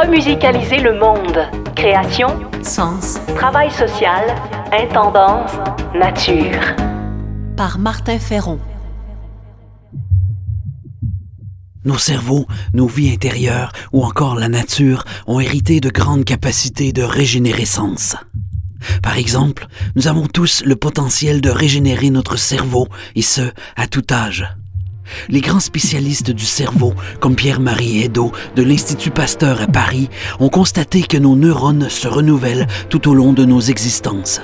Remusicaliser 0.00 0.78
le 0.78 0.96
monde. 0.96 1.50
Création, 1.74 2.28
sens, 2.62 3.18
travail 3.34 3.68
social, 3.72 4.32
intendance, 4.70 5.50
nature. 5.92 6.76
Par 7.56 7.80
Martin 7.80 8.20
Ferron. 8.20 8.60
Nos 11.84 11.98
cerveaux, 11.98 12.46
nos 12.74 12.86
vies 12.86 13.12
intérieures 13.12 13.72
ou 13.92 14.04
encore 14.04 14.36
la 14.36 14.48
nature 14.48 15.02
ont 15.26 15.40
hérité 15.40 15.80
de 15.80 15.90
grandes 15.90 16.24
capacités 16.24 16.92
de 16.92 17.02
régénérescence. 17.02 18.14
Par 19.02 19.18
exemple, 19.18 19.66
nous 19.96 20.06
avons 20.06 20.28
tous 20.28 20.62
le 20.64 20.76
potentiel 20.76 21.40
de 21.40 21.50
régénérer 21.50 22.10
notre 22.10 22.36
cerveau, 22.36 22.86
et 23.16 23.22
ce, 23.22 23.50
à 23.74 23.88
tout 23.88 24.04
âge. 24.12 24.46
Les 25.28 25.40
grands 25.40 25.60
spécialistes 25.60 26.30
du 26.30 26.44
cerveau, 26.44 26.94
comme 27.20 27.36
Pierre-Marie 27.36 28.02
Edo 28.02 28.32
de 28.56 28.62
l'Institut 28.62 29.10
Pasteur 29.10 29.62
à 29.62 29.66
Paris, 29.66 30.08
ont 30.40 30.48
constaté 30.48 31.02
que 31.02 31.16
nos 31.16 31.36
neurones 31.36 31.88
se 31.88 32.08
renouvellent 32.08 32.66
tout 32.88 33.08
au 33.08 33.14
long 33.14 33.32
de 33.32 33.44
nos 33.44 33.60
existences. 33.60 34.40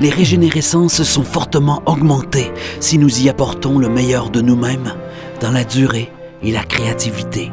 Les 0.00 0.10
régénérescences 0.10 1.02
sont 1.02 1.24
fortement 1.24 1.82
augmentées 1.86 2.50
si 2.80 2.98
nous 2.98 3.20
y 3.20 3.28
apportons 3.28 3.78
le 3.78 3.88
meilleur 3.88 4.30
de 4.30 4.40
nous-mêmes 4.40 4.94
dans 5.40 5.50
la 5.50 5.64
durée 5.64 6.10
et 6.42 6.52
la 6.52 6.64
créativité. 6.64 7.50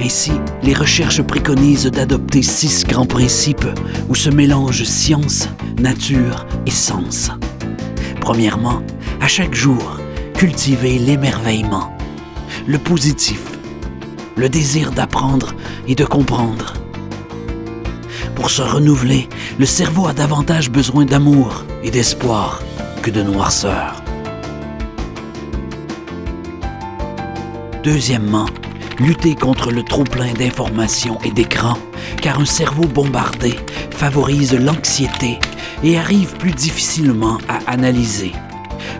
Ainsi, 0.00 0.32
les 0.62 0.74
recherches 0.74 1.22
préconisent 1.22 1.86
d'adopter 1.90 2.42
six 2.42 2.84
grands 2.84 3.06
principes 3.06 3.66
où 4.08 4.14
se 4.14 4.30
mélangent 4.30 4.84
science, 4.84 5.48
nature 5.78 6.46
et 6.66 6.70
sens. 6.70 7.30
Premièrement, 8.20 8.82
à 9.20 9.28
chaque 9.28 9.54
jour, 9.54 9.98
cultiver 10.34 10.98
l'émerveillement, 10.98 11.96
le 12.66 12.78
positif, 12.78 13.40
le 14.36 14.48
désir 14.48 14.90
d'apprendre 14.90 15.54
et 15.86 15.94
de 15.94 16.04
comprendre. 16.04 16.74
Pour 18.34 18.50
se 18.50 18.62
renouveler, 18.62 19.28
le 19.58 19.66
cerveau 19.66 20.06
a 20.06 20.12
davantage 20.12 20.70
besoin 20.70 21.04
d'amour 21.04 21.64
et 21.82 21.90
d'espoir 21.90 22.60
que 23.02 23.10
de 23.10 23.22
noirceur. 23.22 24.02
Deuxièmement, 27.82 28.46
lutter 28.98 29.34
contre 29.34 29.70
le 29.70 29.82
trop-plein 29.82 30.32
d'informations 30.32 31.18
et 31.22 31.30
d'écrans, 31.30 31.78
car 32.20 32.40
un 32.40 32.46
cerveau 32.46 32.86
bombardé 32.86 33.54
favorise 33.90 34.54
l'anxiété 34.54 35.38
et 35.82 35.98
arrive 35.98 36.36
plus 36.36 36.52
difficilement 36.52 37.38
à 37.48 37.70
analyser. 37.70 38.32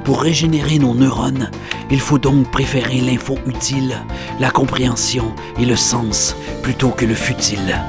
Pour 0.05 0.21
régénérer 0.21 0.79
nos 0.79 0.95
neurones, 0.95 1.51
il 1.91 1.99
faut 1.99 2.19
donc 2.19 2.51
préférer 2.51 3.01
l'info 3.01 3.39
utile, 3.47 3.97
la 4.39 4.51
compréhension 4.51 5.35
et 5.59 5.65
le 5.65 5.77
sens 5.77 6.37
plutôt 6.63 6.91
que 6.91 7.07
le 7.07 7.15
futile. 7.15 7.81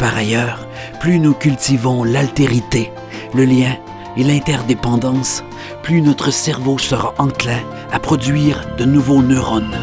Par 0.00 0.16
ailleurs, 0.16 0.66
plus 0.98 1.20
nous 1.20 1.32
cultivons 1.32 2.02
l'altérité, 2.02 2.90
le 3.34 3.44
lien 3.44 3.76
et 4.16 4.24
l'interdépendance, 4.24 5.44
plus 5.84 6.00
notre 6.00 6.32
cerveau 6.32 6.76
sera 6.78 7.14
enclin 7.18 7.60
à 7.92 8.00
produire 8.00 8.66
de 8.76 8.84
nouveaux 8.84 9.22
neurones. 9.22 9.78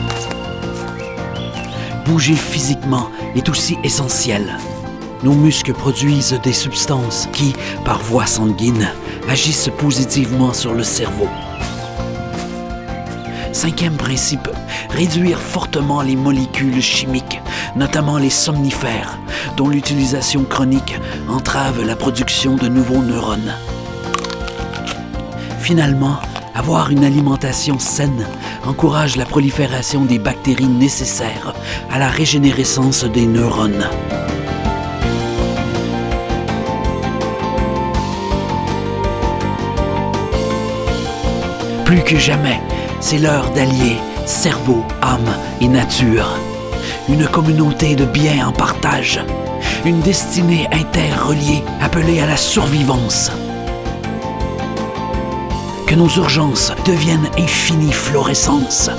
Bouger 2.06 2.36
physiquement 2.36 3.10
est 3.36 3.48
aussi 3.48 3.78
essentiel. 3.84 4.58
Nos 5.24 5.34
muscles 5.34 5.74
produisent 5.74 6.40
des 6.42 6.54
substances 6.54 7.28
qui, 7.32 7.54
par 7.86 8.00
voie 8.02 8.26
sanguine, 8.26 8.90
agissent 9.30 9.70
positivement 9.78 10.52
sur 10.52 10.74
le 10.74 10.84
cerveau. 10.84 11.30
Cinquième 13.54 13.98
principe, 13.98 14.50
réduire 14.90 15.40
fortement 15.40 16.02
les 16.02 16.16
molécules 16.16 16.82
chimiques, 16.82 17.40
notamment 17.76 18.18
les 18.18 18.32
somnifères, 18.32 19.20
dont 19.58 19.70
l'utilisation 19.70 20.44
chronique 20.44 21.00
entrave 21.30 21.86
la 21.86 21.96
production 21.96 22.56
de 22.56 22.68
nouveaux 22.68 23.04
neurones. 23.04 23.54
Finalement, 25.60 26.18
avoir 26.56 26.90
une 26.90 27.04
alimentation 27.04 27.78
saine 27.78 28.26
encourage 28.66 29.18
la 29.18 29.26
prolifération 29.26 30.04
des 30.04 30.18
bactéries 30.18 30.68
nécessaires 30.68 31.54
à 31.92 32.00
la 32.00 32.10
régénérescence 32.10 33.04
des 33.04 33.28
neurones. 33.28 33.88
Plus 41.92 42.04
que 42.04 42.18
jamais, 42.18 42.62
c'est 43.02 43.18
l'heure 43.18 43.52
d'allier 43.52 43.98
cerveau, 44.26 44.86
âme 45.02 45.36
et 45.60 45.68
nature. 45.68 46.38
Une 47.10 47.28
communauté 47.28 47.98
de 47.98 48.06
biens 48.06 48.48
en 48.48 48.54
partage. 48.54 49.20
Une 49.84 50.00
destinée 50.00 50.70
interreliée 50.72 51.62
appelée 51.82 52.22
à 52.22 52.28
la 52.28 52.38
survivance. 52.38 53.30
Que 55.86 55.96
nos 55.96 56.08
urgences 56.08 56.72
deviennent 56.86 57.30
infinie 57.38 57.92
fluorescence. 57.92 58.90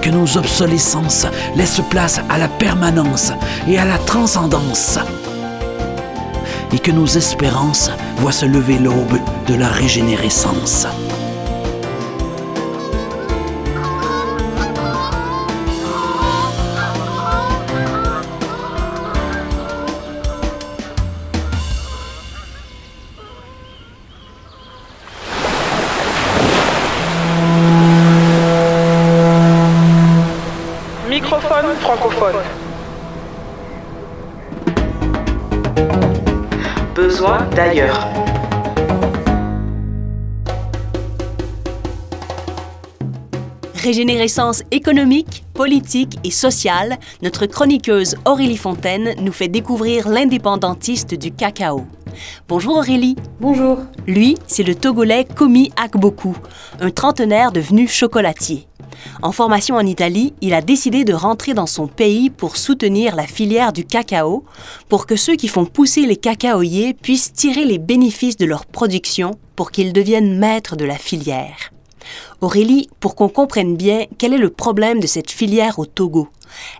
Que 0.00 0.10
nos 0.10 0.38
obsolescences 0.38 1.26
laissent 1.56 1.82
place 1.90 2.20
à 2.28 2.38
la 2.38 2.46
permanence 2.46 3.32
et 3.66 3.76
à 3.76 3.84
la 3.84 3.98
transcendance. 3.98 5.00
Et 6.72 6.78
que 6.78 6.92
nos 6.92 7.06
espérances 7.06 7.90
voient 8.18 8.30
se 8.30 8.46
lever 8.46 8.78
l'aube 8.78 9.18
de 9.48 9.54
la 9.56 9.66
régénérescence. 9.66 10.86
Francophone. 31.54 32.34
Besoin 36.96 37.46
d'ailleurs. 37.54 38.08
Régénérescence 43.76 44.64
économique, 44.72 45.44
politique 45.54 46.18
et 46.24 46.32
sociale, 46.32 46.98
notre 47.22 47.46
chroniqueuse 47.46 48.16
Aurélie 48.24 48.56
Fontaine 48.56 49.14
nous 49.20 49.30
fait 49.30 49.46
découvrir 49.46 50.08
l'indépendantiste 50.08 51.14
du 51.14 51.30
cacao. 51.30 51.84
Bonjour 52.48 52.78
Aurélie. 52.78 53.14
Bonjour. 53.38 53.78
Lui, 54.08 54.36
c'est 54.48 54.64
le 54.64 54.74
Togolais 54.74 55.24
Komi 55.24 55.70
Akboku, 55.76 56.34
un 56.80 56.90
trentenaire 56.90 57.52
devenu 57.52 57.86
chocolatier. 57.86 58.66
En 59.22 59.32
formation 59.32 59.76
en 59.76 59.86
Italie, 59.86 60.34
il 60.40 60.54
a 60.54 60.60
décidé 60.60 61.04
de 61.04 61.14
rentrer 61.14 61.54
dans 61.54 61.66
son 61.66 61.86
pays 61.86 62.30
pour 62.30 62.56
soutenir 62.56 63.16
la 63.16 63.26
filière 63.26 63.72
du 63.72 63.84
cacao, 63.84 64.44
pour 64.88 65.06
que 65.06 65.16
ceux 65.16 65.36
qui 65.36 65.48
font 65.48 65.66
pousser 65.66 66.06
les 66.06 66.16
cacaoyers 66.16 66.94
puissent 66.94 67.32
tirer 67.32 67.64
les 67.64 67.78
bénéfices 67.78 68.36
de 68.36 68.46
leur 68.46 68.66
production 68.66 69.32
pour 69.56 69.70
qu'ils 69.70 69.92
deviennent 69.92 70.38
maîtres 70.38 70.76
de 70.76 70.84
la 70.84 70.96
filière. 70.96 71.72
Aurélie, 72.40 72.88
pour 73.00 73.14
qu'on 73.14 73.28
comprenne 73.28 73.76
bien, 73.76 74.04
quel 74.18 74.34
est 74.34 74.38
le 74.38 74.50
problème 74.50 75.00
de 75.00 75.06
cette 75.06 75.30
filière 75.30 75.78
au 75.78 75.86
Togo? 75.86 76.28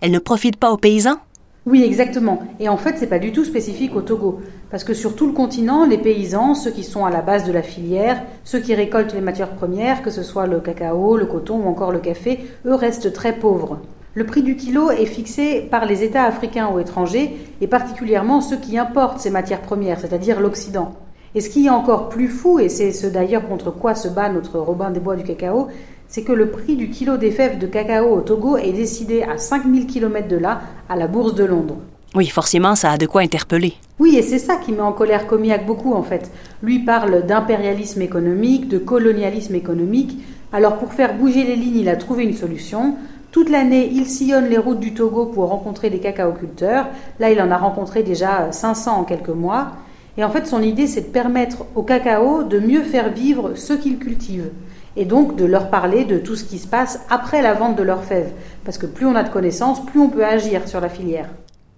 Elle 0.01 0.11
ne 0.11 0.19
profite 0.19 0.57
pas 0.57 0.71
aux 0.71 0.77
paysans? 0.77 1.19
Oui, 1.67 1.83
exactement. 1.83 2.43
Et 2.61 2.69
en 2.69 2.77
fait, 2.77 2.97
c'est 2.99 3.07
pas 3.07 3.19
du 3.19 3.33
tout 3.33 3.45
spécifique 3.45 3.97
au 3.97 4.03
Togo. 4.03 4.41
Parce 4.71 4.85
que 4.85 4.93
sur 4.93 5.17
tout 5.17 5.27
le 5.27 5.33
continent, 5.33 5.87
les 5.87 5.97
paysans, 5.97 6.55
ceux 6.55 6.71
qui 6.71 6.83
sont 6.83 7.07
à 7.07 7.11
la 7.11 7.23
base 7.23 7.45
de 7.45 7.53
la 7.53 7.63
filière, 7.63 8.23
ceux 8.45 8.59
qui 8.59 8.75
récoltent 8.75 9.15
les 9.15 9.23
matières 9.23 9.55
premières, 9.55 10.03
que 10.03 10.11
ce 10.11 10.23
soit 10.23 10.47
le 10.47 10.61
cacao, 10.61 11.17
le 11.17 11.25
coton 11.25 11.65
ou 11.65 11.69
encore 11.69 11.91
le 11.91 12.01
café, 12.01 12.41
eux 12.67 12.75
restent 12.75 13.15
très 13.15 13.33
pauvres. 13.33 13.79
Le 14.13 14.27
prix 14.27 14.43
du 14.43 14.57
kilo 14.57 14.91
est 14.91 15.07
fixé 15.07 15.63
par 15.63 15.87
les 15.87 16.05
États 16.05 16.25
africains 16.25 16.69
ou 16.69 16.79
étrangers, 16.79 17.35
et 17.63 17.67
particulièrement 17.67 18.43
ceux 18.43 18.59
qui 18.59 18.77
importent 18.77 19.21
ces 19.21 19.31
matières 19.31 19.63
premières, 19.63 20.01
c'est-à-dire 20.01 20.41
l'Occident. 20.41 20.93
Et 21.35 21.41
ce 21.41 21.49
qui 21.49 21.67
est 21.67 21.71
encore 21.71 22.11
plus 22.11 22.29
fou, 22.29 22.61
et 22.61 22.69
c'est 22.69 22.93
ce 22.93 23.09
d'ailleurs 23.09 23.49
contre 23.49 23.73
quoi 23.73 23.95
se 23.95 24.07
bat 24.07 24.29
notre 24.29 24.61
Robin 24.61 24.91
des 24.91 25.01
Bois 25.01 25.17
du 25.17 25.25
cacao, 25.25 25.69
c'est 26.15 26.23
que 26.23 26.31
le 26.31 26.49
prix 26.49 26.77
du 26.77 26.91
kilo 26.91 27.17
des 27.17 27.33
fèves 27.33 27.59
de 27.59 27.67
cacao 27.67 28.09
au 28.15 28.21
Togo 28.21 28.57
est 28.57 28.71
décidé 28.71 29.25
à 29.25 29.37
5000 29.37 29.89
km 29.89 30.29
de 30.29 30.37
là, 30.37 30.61
à 30.89 30.95
la 30.95 31.09
bourse 31.09 31.35
de 31.35 31.43
Londres. 31.43 31.79
Oui, 32.15 32.29
forcément, 32.29 32.77
ça 32.77 32.93
a 32.93 32.99
de 32.99 33.07
quoi 33.07 33.23
interpeller. 33.23 33.75
Oui, 33.99 34.15
et 34.17 34.23
c'est 34.23 34.39
ça 34.39 34.55
qui 34.55 34.71
met 34.71 34.81
en 34.81 34.93
colère 34.93 35.27
Comiac 35.27 35.67
beaucoup 35.67 35.93
en 35.93 36.05
fait. 36.05 36.31
Lui 36.63 36.79
parle 36.79 37.27
d'impérialisme 37.27 38.01
économique, 38.01 38.69
de 38.69 38.79
colonialisme 38.79 39.57
économique. 39.57 40.17
Alors 40.53 40.77
pour 40.77 40.93
faire 40.93 41.19
bouger 41.19 41.43
les 41.43 41.57
lignes, 41.57 41.79
il 41.79 41.89
a 41.89 41.97
trouvé 41.97 42.23
une 42.23 42.35
solution. 42.35 42.95
Toute 43.33 43.51
l'année, 43.51 43.91
il 43.93 44.07
sillonne 44.07 44.49
les 44.49 44.59
routes 44.59 44.79
du 44.79 44.95
Togo 44.95 45.27
pour 45.27 45.49
rencontrer 45.49 45.91
des 45.91 45.99
cacaoculteurs. 45.99 46.87
Là, 47.19 47.33
il 47.33 47.43
en 47.43 47.51
a 47.51 47.57
rencontré 47.57 48.05
déjà 48.05 48.53
500 48.53 49.01
en 49.01 49.03
quelques 49.03 49.31
mois. 49.31 49.73
Et 50.17 50.23
en 50.23 50.31
fait, 50.31 50.47
son 50.47 50.63
idée, 50.63 50.87
c'est 50.87 51.01
de 51.01 51.13
permettre 51.13 51.65
au 51.75 51.83
cacao 51.83 52.45
de 52.45 52.61
mieux 52.61 52.85
faire 52.85 53.11
vivre 53.11 53.57
ceux 53.57 53.79
qu'il 53.79 53.99
cultive. 53.99 54.51
Et 54.97 55.05
donc 55.05 55.37
de 55.37 55.45
leur 55.45 55.71
parler 55.71 56.05
de 56.05 56.19
tout 56.19 56.37
ce 56.37 56.45
qui 56.45 56.59
se 56.59 56.67
passe 56.67 57.01
après 57.11 57.43
la 57.43 57.55
vente 57.55 57.77
de 57.77 57.83
leurs 57.83 58.05
fèves. 58.05 58.33
Parce 58.65 58.79
que 58.79 58.87
plus 58.87 59.07
on 59.07 59.17
a 59.17 59.23
de 59.23 59.29
connaissances, 59.31 59.85
plus 59.85 60.01
on 60.01 60.09
peut 60.09 60.25
agir 60.25 60.69
sur 60.69 60.81
la 60.81 60.89
filière. 60.89 61.27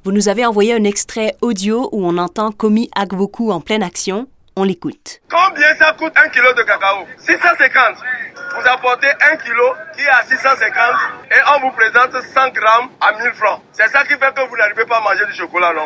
Vous 0.05 0.13
nous 0.13 0.29
avez 0.29 0.47
envoyé 0.47 0.73
un 0.75 0.85
extrait 0.85 1.35
audio 1.41 1.89
où 1.93 2.07
on 2.07 2.17
entend 2.19 2.53
Komi 2.53 2.91
Agboku 2.95 3.51
en 3.51 3.61
pleine 3.61 3.83
action. 3.83 4.27
On 4.55 4.65
l'écoute. 4.65 5.21
Combien 5.29 5.75
ça 5.79 5.93
coûte 5.99 6.13
un 6.17 6.29
kilo 6.31 6.53
de 6.55 6.63
cacao? 6.63 7.05
650. 7.19 7.97
Vous 8.57 8.69
apportez 8.69 9.09
un 9.09 9.37
kilo 9.37 9.65
qui 9.95 10.03
est 10.03 10.09
à 10.09 10.23
650 10.23 10.73
et 11.31 11.41
on 11.55 11.67
vous 11.67 11.73
présente 11.77 12.13
100 12.13 12.53
grammes 12.53 12.89
à 13.01 13.13
1000 13.23 13.33
francs. 13.35 13.61
C'est 13.73 13.89
ça 13.89 14.03
qui 14.05 14.15
fait 14.15 14.33
que 14.35 14.49
vous 14.49 14.57
n'arrivez 14.57 14.87
pas 14.87 14.97
à 14.97 15.01
manger 15.01 15.27
du 15.27 15.35
chocolat, 15.35 15.73
non? 15.75 15.85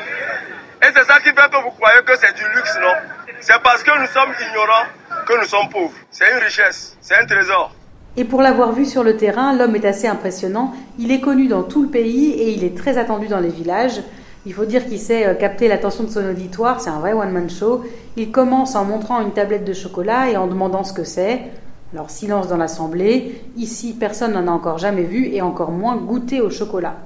Et 0.82 0.86
c'est 0.94 1.04
ça 1.04 1.18
qui 1.18 1.28
fait 1.28 1.34
que 1.34 1.62
vous 1.62 1.70
croyez 1.72 2.00
que 2.06 2.16
c'est 2.18 2.34
du 2.34 2.42
luxe, 2.54 2.78
non? 2.80 2.94
C'est 3.40 3.62
parce 3.62 3.82
que 3.82 3.90
nous 4.00 4.06
sommes 4.06 4.32
ignorants 4.40 4.86
que 5.26 5.38
nous 5.38 5.46
sommes 5.46 5.68
pauvres. 5.68 5.92
C'est 6.10 6.30
une 6.32 6.42
richesse, 6.42 6.96
c'est 7.02 7.16
un 7.16 7.26
trésor. 7.26 7.74
Et 8.16 8.24
pour 8.24 8.40
l'avoir 8.40 8.72
vu 8.72 8.86
sur 8.86 9.04
le 9.04 9.16
terrain, 9.16 9.54
l'homme 9.54 9.76
est 9.76 9.84
assez 9.84 10.08
impressionnant. 10.08 10.72
Il 10.98 11.12
est 11.12 11.20
connu 11.20 11.48
dans 11.48 11.62
tout 11.64 11.82
le 11.82 11.88
pays 11.88 12.30
et 12.30 12.50
il 12.52 12.64
est 12.64 12.76
très 12.76 12.96
attendu 12.96 13.28
dans 13.28 13.40
les 13.40 13.50
villages. 13.50 14.00
Il 14.46 14.54
faut 14.54 14.64
dire 14.64 14.86
qu'il 14.86 14.98
sait 14.98 15.26
euh, 15.26 15.34
capter 15.34 15.68
l'attention 15.68 16.04
de 16.04 16.08
son 16.08 16.26
auditoire, 16.26 16.80
c'est 16.80 16.88
un 16.88 16.98
vrai 16.98 17.12
one-man 17.12 17.50
show. 17.50 17.84
Il 18.16 18.30
commence 18.30 18.74
en 18.74 18.86
montrant 18.86 19.20
une 19.20 19.32
tablette 19.32 19.64
de 19.64 19.74
chocolat 19.74 20.30
et 20.30 20.38
en 20.38 20.46
demandant 20.46 20.82
ce 20.82 20.94
que 20.94 21.04
c'est. 21.04 21.42
Alors 21.92 22.08
silence 22.08 22.48
dans 22.48 22.56
l'assemblée. 22.56 23.42
Ici, 23.56 23.94
personne 23.98 24.32
n'en 24.32 24.48
a 24.48 24.50
encore 24.50 24.78
jamais 24.78 25.02
vu 25.02 25.26
et 25.26 25.42
encore 25.42 25.72
moins 25.72 25.96
goûté 25.96 26.40
au 26.40 26.48
chocolat. 26.48 26.96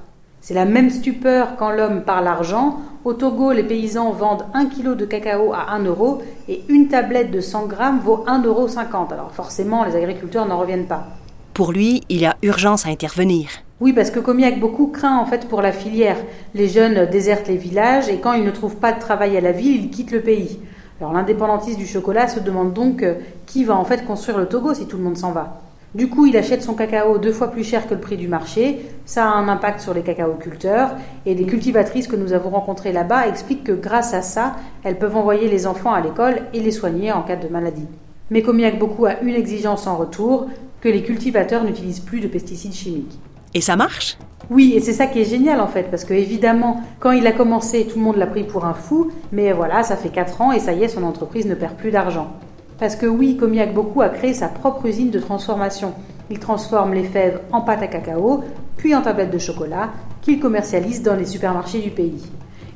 C'est 0.47 0.53
la 0.53 0.67
même 0.67 0.91
stupeur 0.91 1.57
quand 1.57 1.71
l'homme 1.71 2.03
parle 2.03 2.27
argent. 2.27 2.79
Au 3.07 3.15
Togo, 3.15 3.53
les 3.53 3.63
paysans 3.63 4.11
vendent 4.11 4.45
un 4.53 4.67
kilo 4.67 4.95
de 4.95 5.07
cacao 5.07 5.55
à 5.55 5.73
1 5.73 5.85
euro 5.87 6.21
et 6.51 6.63
une 6.69 6.89
tablette 6.89 7.31
de 7.31 7.41
100 7.41 7.65
grammes 7.65 8.01
vaut 8.01 8.27
1,50 8.29 8.45
euro. 8.45 8.69
Alors 9.11 9.33
forcément, 9.33 9.85
les 9.85 9.97
agriculteurs 9.97 10.45
n'en 10.45 10.59
reviennent 10.59 10.85
pas. 10.85 11.07
Pour 11.55 11.73
lui, 11.73 12.03
il 12.11 12.21
y 12.21 12.27
a 12.27 12.37
urgence 12.43 12.85
à 12.85 12.91
intervenir. 12.91 13.49
Oui, 13.81 13.95
parce 13.95 14.11
que 14.11 14.21
Comiac 14.21 14.61
beaucoup 14.61 14.89
craint 14.89 15.17
en 15.17 15.25
fait 15.25 15.49
pour 15.49 15.63
la 15.63 15.73
filière. 15.73 16.19
Les 16.53 16.69
jeunes 16.69 17.09
désertent 17.11 17.49
les 17.49 17.57
villages 17.57 18.11
et 18.11 18.19
quand 18.19 18.35
ils 18.35 18.45
ne 18.45 18.51
trouvent 18.51 18.77
pas 18.77 18.93
de 18.93 19.01
travail 19.01 19.39
à 19.39 19.41
la 19.41 19.53
ville, 19.53 19.85
ils 19.85 19.91
quittent 19.91 20.13
le 20.13 20.21
pays. 20.21 20.59
Alors 21.01 21.15
l'indépendantiste 21.15 21.79
du 21.79 21.87
chocolat 21.87 22.29
se 22.29 22.41
demande 22.41 22.75
donc 22.75 23.03
euh, 23.03 23.15
qui 23.47 23.65
va 23.65 23.77
en 23.77 23.85
fait 23.87 24.05
construire 24.05 24.37
le 24.37 24.45
Togo 24.45 24.75
si 24.75 24.87
tout 24.87 24.99
le 24.99 25.05
monde 25.05 25.17
s'en 25.17 25.33
va? 25.33 25.63
Du 25.95 26.09
coup, 26.09 26.27
il 26.27 26.37
achète 26.37 26.63
son 26.63 26.75
cacao 26.75 27.19
deux 27.19 27.33
fois 27.33 27.49
plus 27.49 27.63
cher 27.63 27.87
que 27.87 27.95
le 27.95 28.01
prix 28.01 28.17
du 28.17 28.27
marché. 28.27 28.85
Ça 29.05 29.27
a 29.27 29.29
un 29.29 29.47
impact 29.47 29.79
sur 29.79 29.95
les 29.95 30.03
cacaoculteurs. 30.03 30.91
Et 31.25 31.37
des 31.37 31.45
cultivatrices 31.45 32.09
que 32.09 32.17
nous 32.17 32.33
avons 32.33 32.51
rencontrées 32.51 32.93
là-bas 32.93 33.29
expliquent 33.29 33.63
que 33.63 33.73
grâce 33.73 34.13
à 34.13 34.21
ça, 34.21 34.57
elles 34.83 34.99
peuvent 34.99 35.17
envoyer 35.17 35.49
les 35.49 35.69
enfants 35.69 35.93
à 35.93 36.01
l'école 36.01 36.43
et 36.53 36.59
les 36.59 36.73
soigner 36.73 37.13
en 37.13 37.23
cas 37.23 37.37
de 37.37 37.47
maladie. 37.47 37.87
Mais 38.31 38.43
Comiac 38.43 38.79
beaucoup 38.79 39.07
a 39.07 39.21
une 39.21 39.35
exigence 39.35 39.87
en 39.87 39.97
retour, 39.97 40.49
que 40.81 40.89
les 40.89 41.03
cultivateurs 41.03 41.63
n'utilisent 41.63 42.01
plus 42.01 42.21
de 42.21 42.27
pesticides 42.27 42.75
chimiques. 42.75 43.19
Et 43.55 43.61
ça 43.61 43.77
marche? 43.77 44.19
Oui, 44.51 44.75
et 44.75 44.81
c'est 44.81 44.93
ça 44.93 45.07
qui 45.07 45.21
est 45.21 45.25
génial 45.25 45.61
en 45.61 45.69
fait, 45.69 45.85
parce 45.91 46.05
que 46.05 46.13
évidemment, 46.13 46.83
quand 47.01 47.13
il 47.13 47.27
a 47.27 47.33
commencé, 47.33 47.87
tout 47.87 47.99
le 47.99 48.05
monde 48.05 48.17
l'a 48.17 48.27
pris 48.27 48.45
pour 48.45 48.65
un 48.67 48.75
fou, 48.75 49.11
mais 49.33 49.53
voilà, 49.53 49.83
ça 49.83 49.97
fait 49.97 50.09
4 50.09 50.41
ans 50.43 50.53
et 50.53 50.59
ça 50.59 50.73
y 50.73 50.83
est, 50.83 50.89
son 50.89 51.05
entreprise 51.05 51.47
ne 51.47 51.55
perd 51.55 51.75
plus 51.77 51.91
d'argent. 51.91 52.33
Parce 52.79 52.97
que 52.97 53.07
oui, 53.07 53.37
Comiac 53.37 53.73
beaucoup 53.73 54.03
a 54.03 54.09
créé 54.09 54.35
sa 54.35 54.49
propre 54.49 54.87
usine 54.87 55.11
de 55.11 55.21
transformation. 55.21 55.95
Il 56.31 56.39
transforme 56.39 56.95
les 56.95 57.05
fèves 57.05 57.41
en 57.53 57.61
pâte 57.61 57.83
à 57.83 57.87
cacao, 57.87 58.43
puis 58.77 58.95
en 58.95 59.03
tablettes 59.03 59.31
de 59.31 59.39
chocolat, 59.39 59.91
qu'il 60.23 60.41
commercialise 60.41 61.03
dans 61.03 61.15
les 61.15 61.27
supermarchés 61.27 61.81
du 61.81 61.91
pays. 61.91 62.23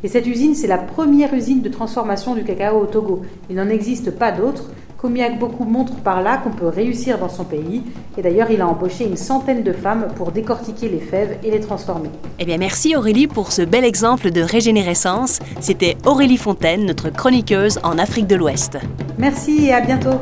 Et 0.04 0.08
cette 0.08 0.26
usine, 0.26 0.54
c'est 0.54 0.68
la 0.68 0.78
première 0.78 1.34
usine 1.34 1.60
de 1.60 1.68
transformation 1.68 2.34
du 2.34 2.44
cacao 2.44 2.80
au 2.80 2.86
Togo. 2.86 3.22
Il 3.50 3.56
n'en 3.56 3.68
existe 3.68 4.12
pas 4.12 4.30
d'autres. 4.30 4.70
Comiac 4.98 5.38
beaucoup 5.38 5.62
montre 5.62 5.94
par 5.94 6.22
là 6.22 6.38
qu'on 6.38 6.50
peut 6.50 6.66
réussir 6.66 7.18
dans 7.18 7.28
son 7.28 7.44
pays. 7.44 7.84
Et 8.16 8.22
d'ailleurs, 8.22 8.50
il 8.50 8.60
a 8.60 8.66
embauché 8.66 9.04
une 9.06 9.16
centaine 9.16 9.62
de 9.62 9.72
femmes 9.72 10.08
pour 10.16 10.32
décortiquer 10.32 10.88
les 10.88 10.98
fèves 10.98 11.38
et 11.44 11.52
les 11.52 11.60
transformer. 11.60 12.10
Eh 12.40 12.44
bien, 12.44 12.58
merci 12.58 12.96
Aurélie 12.96 13.28
pour 13.28 13.52
ce 13.52 13.62
bel 13.62 13.84
exemple 13.84 14.32
de 14.32 14.40
régénérescence. 14.40 15.38
C'était 15.60 15.96
Aurélie 16.04 16.36
Fontaine, 16.36 16.84
notre 16.84 17.10
chroniqueuse 17.10 17.78
en 17.84 17.96
Afrique 17.96 18.26
de 18.26 18.34
l'Ouest. 18.34 18.76
Merci 19.18 19.66
et 19.66 19.72
à 19.72 19.80
bientôt. 19.80 20.18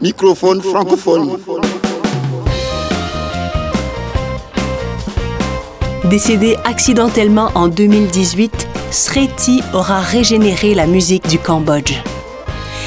Microphone 0.00 0.62
francophone. 0.62 1.36
Décédé 6.10 6.56
accidentellement 6.62 7.50
en 7.56 7.66
2018, 7.66 8.68
Sreti 8.92 9.60
aura 9.72 9.98
régénéré 9.98 10.72
la 10.72 10.86
musique 10.86 11.26
du 11.26 11.36
Cambodge. 11.36 11.94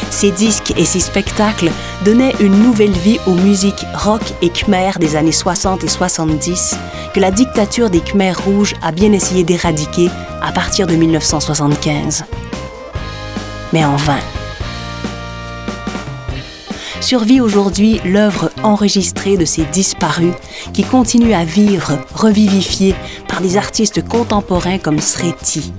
Ses 0.10 0.32
disques 0.32 0.74
et 0.78 0.86
ses 0.86 1.02
spectacles 1.02 1.70
donnaient 2.06 2.34
une 2.40 2.58
nouvelle 2.64 2.94
vie 2.94 3.20
aux 3.28 3.34
musiques 3.34 3.86
rock 3.94 4.22
et 4.42 4.50
khmer 4.50 4.92
des 5.02 5.18
années 5.18 5.34
60 5.34 5.84
et 5.84 5.90
70 5.90 6.78
que 7.14 7.20
la 7.20 7.32
dictature 7.32 7.90
des 7.90 8.00
Khmers 8.00 8.42
rouges 8.46 8.76
a 8.82 8.94
bien 8.94 9.12
essayé 9.12 9.44
d'éradiquer 9.44 10.10
à 10.42 10.54
partir 10.54 10.88
de 10.88 10.96
1975. 10.96 12.24
Mais 13.74 13.84
en 13.84 13.98
vain. 13.98 14.20
Survit 17.02 17.42
aujourd'hui 17.42 18.00
l'œuvre 18.06 18.49
enregistrée 18.64 19.38
de 19.38 19.46
ces 19.46 19.64
disparus 19.66 20.34
qui 20.74 20.84
continuent 20.84 21.34
à 21.34 21.46
vivre, 21.46 21.98
revivifiés 22.14 22.96
par 23.28 23.42
des 23.42 23.58
artistes 23.58 24.08
contemporains 24.08 24.78
comme 24.78 25.00
Sreti. 25.00 25.74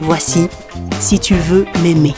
Voici 0.00 0.48
Si 1.00 1.18
tu 1.18 1.34
veux 1.34 1.66
m'aimer. 1.82 2.14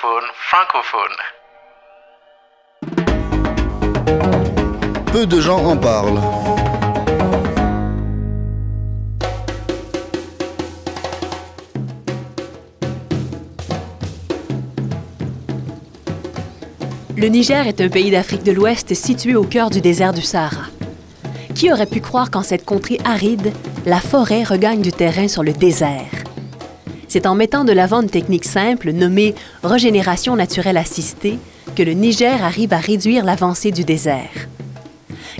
Francophone. 0.00 1.16
Peu 5.12 5.26
de 5.26 5.40
gens 5.40 5.64
en 5.64 5.76
parlent. 5.76 6.20
Le 17.16 17.26
Niger 17.26 17.66
est 17.66 17.80
un 17.80 17.88
pays 17.88 18.12
d'Afrique 18.12 18.44
de 18.44 18.52
l'Ouest 18.52 18.94
situé 18.94 19.34
au 19.34 19.42
cœur 19.42 19.70
du 19.70 19.80
désert 19.80 20.12
du 20.12 20.22
Sahara. 20.22 20.66
Qui 21.56 21.72
aurait 21.72 21.86
pu 21.86 22.00
croire 22.00 22.30
qu'en 22.30 22.42
cette 22.42 22.64
contrée 22.64 23.00
aride, 23.04 23.52
la 23.84 24.00
forêt 24.00 24.44
regagne 24.44 24.80
du 24.80 24.92
terrain 24.92 25.26
sur 25.26 25.42
le 25.42 25.52
désert? 25.52 26.17
C'est 27.08 27.26
en 27.26 27.34
mettant 27.34 27.64
de 27.64 27.72
l'avant 27.72 28.02
une 28.02 28.10
technique 28.10 28.44
simple 28.44 28.92
nommée 28.92 29.34
régénération 29.64 30.36
naturelle 30.36 30.76
assistée 30.76 31.38
que 31.74 31.82
le 31.82 31.92
Niger 31.92 32.44
arrive 32.44 32.74
à 32.74 32.78
réduire 32.78 33.24
l'avancée 33.24 33.70
du 33.70 33.82
désert. 33.82 34.48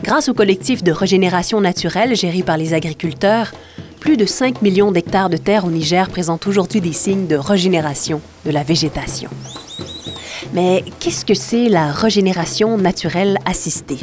Grâce 0.03 0.31
au 0.31 0.35
collectif 0.35 0.83
de 0.83 0.93
régénération 0.93 1.61
naturelle 1.61 2.17
géré 2.17 2.43
par 2.43 2.57
les 2.57 2.73
agriculteurs, 2.73 3.53
plus 4.01 4.17
de 4.17 4.25
5 4.25 4.63
millions 4.63 4.93
d'hectares 4.93 5.29
de 5.29 5.37
terre 5.37 5.67
au 5.67 5.71
Niger 5.71 6.09
présentent 6.09 6.47
aujourd'hui 6.47 6.81
des 6.81 6.95
signes 6.95 7.27
de 7.27 7.37
régénération 7.37 8.23
de 8.47 8.51
la 8.51 8.63
végétation. 8.63 9.29
Mais 10.55 10.85
qu'est-ce 11.01 11.27
que 11.27 11.35
c'est 11.35 11.69
la 11.69 11.93
régénération 11.93 12.79
naturelle 12.79 13.39
assistée? 13.45 13.99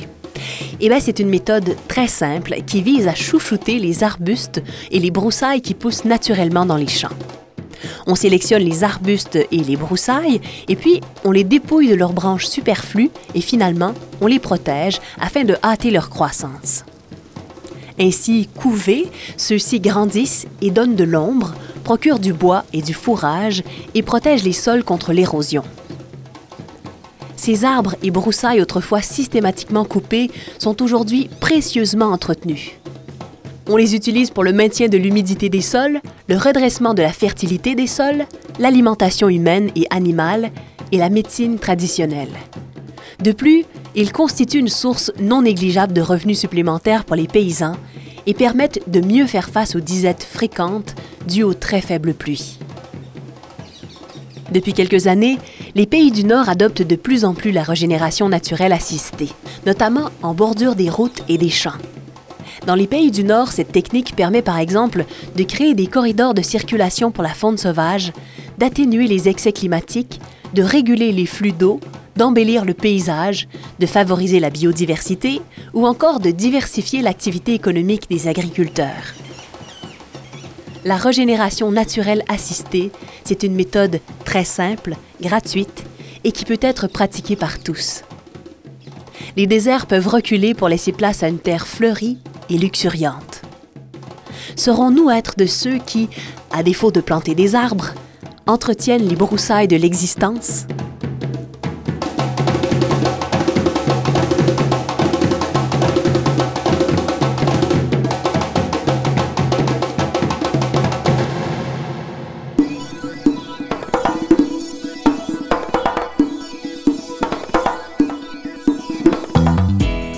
Eh 0.82 0.90
bien, 0.90 1.00
c'est 1.00 1.20
une 1.20 1.30
méthode 1.30 1.76
très 1.88 2.08
simple 2.08 2.58
qui 2.68 2.84
vise 2.84 3.08
à 3.08 3.16
chouchouter 3.16 3.80
les 3.80 4.04
arbustes 4.04 4.62
et 4.92 5.00
les 5.00 5.10
broussailles 5.10 5.62
qui 5.62 5.74
poussent 5.74 6.06
naturellement 6.06 6.66
dans 6.66 6.78
les 6.78 6.88
champs. 6.88 7.10
On 8.08 8.16
sélectionne 8.16 8.64
les 8.64 8.84
arbustes 8.84 9.36
et 9.36 9.58
les 9.58 9.76
broussailles 9.76 10.42
et 10.68 10.76
puis 10.76 11.02
on 11.24 11.32
les 11.32 11.44
dépouille 11.44 11.90
de 11.90 11.96
leurs 11.96 12.14
branches 12.14 12.48
superflues 12.48 13.12
et 13.34 13.42
finalement 13.42 13.94
on 14.22 14.28
les 14.28 14.40
protège 14.40 15.00
afin 15.20 15.44
de 15.44 15.56
hâter 15.64 15.92
leur 15.92 16.10
croissance. 16.10 16.84
Ainsi 18.00 18.50
couvés, 18.58 19.10
ceux-ci 19.38 19.80
grandissent 19.80 20.48
et 20.62 20.70
donnent 20.70 20.96
de 20.96 21.06
l'ombre, 21.06 21.54
procurent 21.84 22.20
du 22.20 22.34
bois 22.34 22.66
et 22.74 22.82
du 22.82 22.94
fourrage 22.94 23.64
et 23.94 24.02
protègent 24.02 24.44
les 24.44 24.54
sols 24.54 24.84
contre 24.84 25.14
l'érosion. 25.14 25.64
Ces 27.38 27.64
arbres 27.64 27.96
et 28.02 28.12
broussailles 28.12 28.62
autrefois 28.62 29.02
systématiquement 29.02 29.86
coupés 29.86 30.32
sont 30.58 30.82
aujourd'hui 30.82 31.30
précieusement 31.40 32.08
entretenus. 32.08 32.72
On 33.68 33.78
les 33.78 33.96
utilise 33.96 34.30
pour 34.30 34.44
le 34.44 34.54
maintien 34.54 34.90
de 34.90 34.98
l'humidité 34.98 35.50
des 35.50 35.62
sols, 35.62 36.00
le 36.30 36.38
redressement 36.38 36.94
de 36.94 37.02
la 37.02 37.12
fertilité 37.12 37.74
des 37.74 37.88
sols, 37.88 38.26
l'alimentation 38.60 39.28
humaine 39.28 39.72
et 39.76 39.88
animale 39.90 40.52
et 40.92 40.98
la 40.98 41.10
médecine 41.10 41.58
traditionnelle. 41.58 42.34
De 43.24 43.32
plus, 43.32 43.66
ils 43.96 44.12
constituent 44.12 44.60
une 44.60 44.68
source 44.68 45.12
non 45.20 45.42
négligeable 45.42 45.94
de 45.94 46.02
revenus 46.02 46.40
supplémentaires 46.40 47.06
pour 47.06 47.16
les 47.16 47.28
paysans 47.28 47.76
et 48.28 48.36
permettent 48.36 48.82
de 48.88 49.02
mieux 49.02 49.26
faire 49.26 49.50
face 49.50 49.76
aux 49.76 49.80
disettes 49.80 50.24
fréquentes 50.24 50.94
dues 51.28 51.44
aux 51.44 51.54
très 51.56 51.82
faibles 51.82 52.14
pluies. 52.14 52.60
Depuis 54.52 54.74
quelques 54.74 55.08
années, 55.08 55.40
les 55.74 55.88
pays 55.88 56.12
du 56.12 56.24
Nord 56.24 56.50
adoptent 56.50 56.84
de 56.84 56.96
plus 56.96 57.26
en 57.26 57.34
plus 57.34 57.52
la 57.52 57.64
régénération 57.64 58.30
naturelle 58.30 58.74
assistée, 58.74 59.30
notamment 59.66 60.10
en 60.22 60.36
bordure 60.36 60.76
des 60.76 60.90
routes 60.90 61.24
et 61.28 61.40
des 61.40 61.50
champs. 61.50 61.72
Dans 62.66 62.76
les 62.76 62.88
pays 62.88 63.12
du 63.12 63.24
Nord, 63.24 63.52
cette 63.52 63.72
technique 63.72 64.16
permet 64.16 64.42
par 64.42 64.58
exemple 64.58 65.06
de 65.36 65.44
créer 65.44 65.76
des 65.76 65.86
corridors 65.86 66.34
de 66.34 66.42
circulation 66.42 67.12
pour 67.12 67.24
la 67.24 67.30
faune 67.30 67.60
sauvage, 67.60 68.12
d'atténuer 68.58 69.08
les 69.08 69.30
excès 69.30 69.52
climatiques, 69.52 70.20
de 70.56 70.64
réguler 70.64 71.12
les 71.12 71.28
flux 71.28 71.52
d'eau, 71.52 71.80
d'embellir 72.16 72.66
le 72.66 72.74
paysage, 72.74 73.48
de 73.80 73.86
favoriser 73.86 74.40
la 74.40 74.50
biodiversité 74.50 75.42
ou 75.76 75.86
encore 75.86 76.20
de 76.20 76.32
diversifier 76.32 77.04
l'activité 77.04 77.54
économique 77.54 78.10
des 78.10 78.28
agriculteurs. 78.28 79.14
La 80.86 80.98
régénération 80.98 81.72
naturelle 81.72 82.24
assistée, 82.30 82.92
c'est 83.24 83.44
une 83.44 83.56
méthode 83.56 84.00
très 84.24 84.44
simple, 84.44 84.96
gratuite 85.22 85.84
et 86.24 86.32
qui 86.32 86.46
peut 86.46 86.60
être 86.62 86.88
pratiquée 86.88 87.36
par 87.36 87.60
tous. 87.60 88.02
Les 89.38 89.46
déserts 89.46 89.86
peuvent 89.86 90.08
reculer 90.08 90.54
pour 90.56 90.70
laisser 90.70 90.94
place 90.94 91.22
à 91.22 91.28
une 91.28 91.40
terre 91.40 91.68
fleurie 91.68 92.18
et 92.50 92.58
luxuriante. 92.58 93.42
Serons-nous 94.56 95.10
être 95.10 95.36
de 95.38 95.46
ceux 95.46 95.78
qui, 95.78 96.10
à 96.52 96.64
défaut 96.64 96.92
de 96.92 97.02
planter 97.02 97.36
des 97.36 97.56
arbres, 97.56 97.94
entretiennent 98.48 99.08
les 99.08 99.16
broussailles 99.16 99.68
de 99.68 99.76
l'existence? 99.76 100.66